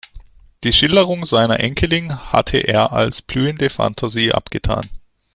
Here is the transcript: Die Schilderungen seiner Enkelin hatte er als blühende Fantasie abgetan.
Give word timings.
Die 0.63 0.73
Schilderungen 0.73 1.25
seiner 1.27 1.59
Enkelin 1.59 2.31
hatte 2.33 2.57
er 2.57 2.91
als 2.91 3.21
blühende 3.21 3.69
Fantasie 3.69 4.31
abgetan. 4.33 4.89